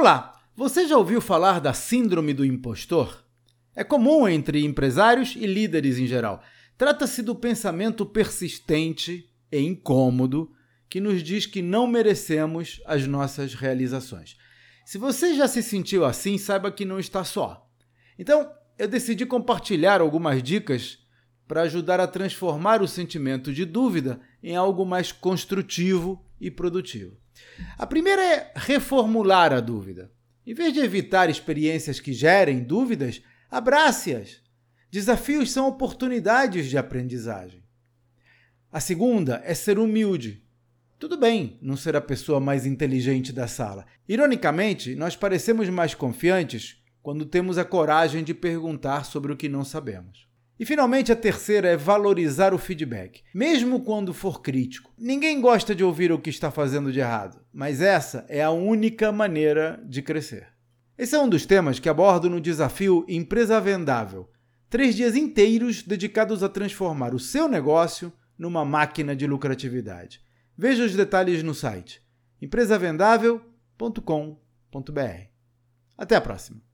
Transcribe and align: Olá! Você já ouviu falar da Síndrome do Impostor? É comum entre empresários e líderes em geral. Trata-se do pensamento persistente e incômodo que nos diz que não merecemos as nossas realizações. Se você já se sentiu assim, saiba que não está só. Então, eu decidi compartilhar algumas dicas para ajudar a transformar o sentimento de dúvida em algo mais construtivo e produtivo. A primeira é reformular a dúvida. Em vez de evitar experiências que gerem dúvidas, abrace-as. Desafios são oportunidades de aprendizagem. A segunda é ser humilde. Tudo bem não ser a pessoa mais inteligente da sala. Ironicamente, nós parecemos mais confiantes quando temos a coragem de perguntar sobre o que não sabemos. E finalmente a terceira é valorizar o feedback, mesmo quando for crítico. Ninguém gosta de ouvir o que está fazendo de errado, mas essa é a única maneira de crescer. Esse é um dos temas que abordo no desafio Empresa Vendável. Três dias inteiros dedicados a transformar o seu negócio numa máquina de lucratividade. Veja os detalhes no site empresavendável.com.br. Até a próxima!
Olá! 0.00 0.32
Você 0.56 0.88
já 0.88 0.96
ouviu 0.96 1.20
falar 1.20 1.60
da 1.60 1.74
Síndrome 1.74 2.32
do 2.32 2.42
Impostor? 2.42 3.22
É 3.76 3.84
comum 3.84 4.26
entre 4.26 4.64
empresários 4.64 5.36
e 5.36 5.44
líderes 5.44 5.98
em 5.98 6.06
geral. 6.06 6.42
Trata-se 6.78 7.22
do 7.22 7.34
pensamento 7.34 8.06
persistente 8.06 9.30
e 9.52 9.58
incômodo 9.60 10.50
que 10.88 11.02
nos 11.02 11.22
diz 11.22 11.44
que 11.44 11.60
não 11.60 11.86
merecemos 11.86 12.80
as 12.86 13.06
nossas 13.06 13.52
realizações. 13.52 14.38
Se 14.86 14.96
você 14.96 15.34
já 15.34 15.46
se 15.46 15.62
sentiu 15.62 16.06
assim, 16.06 16.38
saiba 16.38 16.72
que 16.72 16.86
não 16.86 16.98
está 16.98 17.22
só. 17.22 17.68
Então, 18.18 18.50
eu 18.78 18.88
decidi 18.88 19.26
compartilhar 19.26 20.00
algumas 20.00 20.42
dicas 20.42 20.98
para 21.46 21.60
ajudar 21.60 22.00
a 22.00 22.06
transformar 22.06 22.80
o 22.80 22.88
sentimento 22.88 23.52
de 23.52 23.66
dúvida 23.66 24.18
em 24.42 24.56
algo 24.56 24.86
mais 24.86 25.12
construtivo 25.12 26.24
e 26.40 26.50
produtivo. 26.50 27.16
A 27.76 27.86
primeira 27.86 28.22
é 28.22 28.52
reformular 28.54 29.52
a 29.52 29.60
dúvida. 29.60 30.10
Em 30.46 30.54
vez 30.54 30.72
de 30.72 30.80
evitar 30.80 31.28
experiências 31.28 32.00
que 32.00 32.12
gerem 32.12 32.62
dúvidas, 32.62 33.22
abrace-as. 33.50 34.40
Desafios 34.90 35.50
são 35.50 35.68
oportunidades 35.68 36.68
de 36.68 36.78
aprendizagem. 36.78 37.62
A 38.72 38.80
segunda 38.80 39.42
é 39.44 39.54
ser 39.54 39.78
humilde. 39.78 40.42
Tudo 40.98 41.16
bem 41.16 41.58
não 41.60 41.76
ser 41.76 41.96
a 41.96 42.00
pessoa 42.00 42.40
mais 42.40 42.66
inteligente 42.66 43.32
da 43.32 43.46
sala. 43.46 43.86
Ironicamente, 44.08 44.94
nós 44.94 45.16
parecemos 45.16 45.68
mais 45.68 45.94
confiantes 45.94 46.82
quando 47.02 47.24
temos 47.24 47.58
a 47.58 47.64
coragem 47.64 48.22
de 48.22 48.34
perguntar 48.34 49.04
sobre 49.04 49.32
o 49.32 49.36
que 49.36 49.48
não 49.48 49.64
sabemos. 49.64 50.29
E 50.60 50.66
finalmente 50.66 51.10
a 51.10 51.16
terceira 51.16 51.68
é 51.68 51.76
valorizar 51.76 52.52
o 52.52 52.58
feedback, 52.58 53.22
mesmo 53.34 53.80
quando 53.80 54.12
for 54.12 54.42
crítico. 54.42 54.92
Ninguém 54.98 55.40
gosta 55.40 55.74
de 55.74 55.82
ouvir 55.82 56.12
o 56.12 56.18
que 56.18 56.28
está 56.28 56.50
fazendo 56.50 56.92
de 56.92 57.00
errado, 57.00 57.40
mas 57.50 57.80
essa 57.80 58.26
é 58.28 58.42
a 58.42 58.50
única 58.50 59.10
maneira 59.10 59.82
de 59.88 60.02
crescer. 60.02 60.48
Esse 60.98 61.16
é 61.16 61.18
um 61.18 61.30
dos 61.30 61.46
temas 61.46 61.78
que 61.78 61.88
abordo 61.88 62.28
no 62.28 62.42
desafio 62.42 63.06
Empresa 63.08 63.58
Vendável. 63.58 64.28
Três 64.68 64.94
dias 64.94 65.16
inteiros 65.16 65.82
dedicados 65.82 66.42
a 66.42 66.48
transformar 66.48 67.14
o 67.14 67.18
seu 67.18 67.48
negócio 67.48 68.12
numa 68.36 68.62
máquina 68.62 69.16
de 69.16 69.26
lucratividade. 69.26 70.20
Veja 70.58 70.84
os 70.84 70.94
detalhes 70.94 71.42
no 71.42 71.54
site 71.54 72.02
empresavendável.com.br. 72.42 75.30
Até 75.96 76.16
a 76.16 76.20
próxima! 76.20 76.69